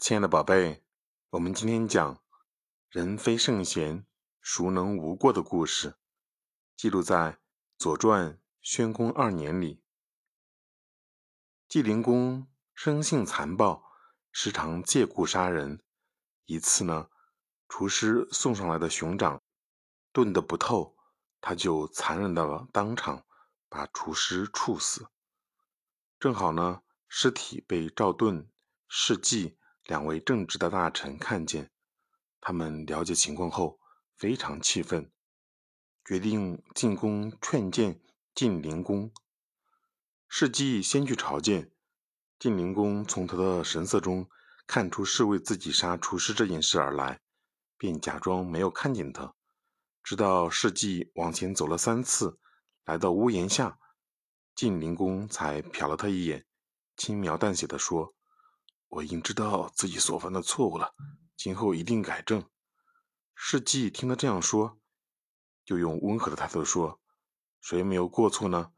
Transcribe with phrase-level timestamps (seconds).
[0.00, 0.82] 亲爱的宝贝，
[1.28, 2.22] 我们今天讲
[2.88, 4.06] “人非圣贤，
[4.40, 5.98] 孰能无过”的故事，
[6.74, 7.32] 记录在
[7.76, 8.32] 《左传》
[8.62, 9.82] 宣公二年里。
[11.68, 13.84] 晋灵公生性残暴，
[14.32, 15.84] 时常借故杀人。
[16.46, 17.10] 一次呢，
[17.68, 19.42] 厨师送上来的熊掌
[20.12, 20.96] 炖得不透，
[21.42, 23.26] 他就残忍的当场
[23.68, 25.08] 把厨师处死。
[26.18, 28.50] 正好呢，尸体被赵盾、
[28.88, 29.58] 士季。
[29.90, 31.68] 两位正直的大臣看见，
[32.40, 33.80] 他们了解情况后
[34.16, 35.10] 非常气愤，
[36.04, 38.00] 决定进宫劝谏
[38.32, 39.12] 晋灵公。
[40.28, 41.72] 世纪先去朝见
[42.38, 44.30] 晋灵公，从他的神色中
[44.64, 47.20] 看出是为自己杀厨师这件事而来，
[47.76, 49.34] 便假装没有看见他。
[50.04, 52.38] 直到世纪往前走了三次，
[52.84, 53.80] 来到屋檐下，
[54.54, 56.46] 晋灵公才瞟了他一眼，
[56.96, 58.14] 轻描淡写的说。
[58.90, 60.94] 我已经知道自己所犯的错误了，
[61.36, 62.44] 今后一定改正。
[63.36, 64.80] 世纪听他这样说，
[65.64, 67.00] 就用温和的态度说
[67.62, 68.72] ：“谁没有过错呢？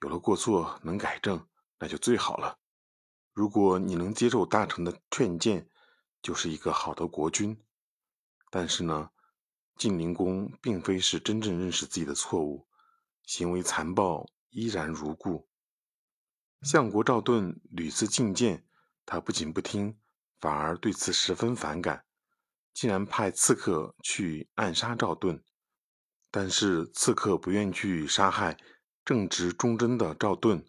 [0.00, 1.48] 有了过错能改正，
[1.80, 2.60] 那就最好了。
[3.32, 5.68] 如果你能接受大臣的劝谏，
[6.22, 7.60] 就是一个好的国君。
[8.50, 9.10] 但是呢，
[9.76, 12.68] 晋灵公并非是真正认识自己的错误，
[13.24, 15.48] 行为残暴依然如故。
[16.62, 18.64] 相国赵盾屡次进谏。”
[19.10, 19.98] 他不仅不听，
[20.38, 22.04] 反而对此十分反感，
[22.74, 25.42] 竟然派刺客去暗杀赵盾。
[26.30, 28.58] 但是刺客不愿去杀害
[29.06, 30.62] 正直忠贞的赵盾，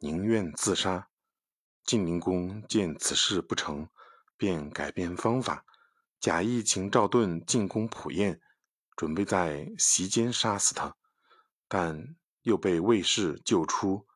[0.00, 1.08] 宁愿自杀。
[1.84, 3.88] 晋灵公见此事不成，
[4.36, 5.64] 便改变方法，
[6.18, 8.40] 假意请赵盾进宫蒲宴，
[8.96, 10.96] 准备在席间杀死他，
[11.68, 14.08] 但又被卫士救出。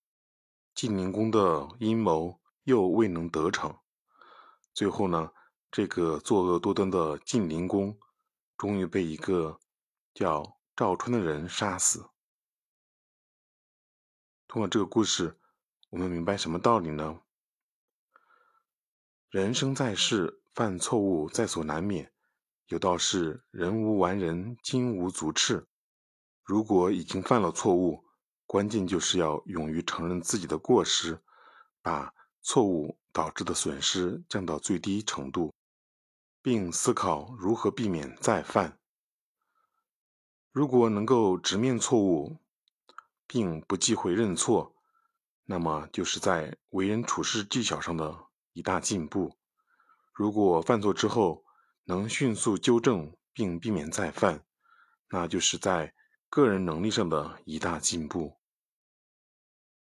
[0.75, 2.42] 晋灵公的阴谋。
[2.65, 3.77] 又未能得逞，
[4.73, 5.33] 最后呢，
[5.71, 7.99] 这个作恶多端的晋灵公，
[8.57, 9.59] 终于被一个
[10.15, 12.09] 叫赵春的人杀死。
[14.47, 15.41] 通过这个故事，
[15.91, 17.21] 我们明白什么道理呢？
[19.29, 22.13] 人生在世，犯错误在所难免。
[22.67, 25.67] 有道是“人无完人，金无足赤”。
[26.45, 28.05] 如果已经犯了错误，
[28.47, 31.21] 关键就是要勇于承认自己的过失，
[31.83, 32.15] 把。
[32.43, 35.53] 错误导致的损失降到最低程度，
[36.43, 38.79] 并思考如何避免再犯。
[40.51, 42.37] 如果能够直面错误，
[43.27, 44.75] 并不忌讳认错，
[45.45, 49.39] 那么就是在为人处事技巧上的一大进步。
[50.13, 51.45] 如果犯错之后
[51.85, 54.45] 能迅速纠正并避免再犯，
[55.09, 55.95] 那就是在
[56.29, 58.37] 个人能力上的一大进步。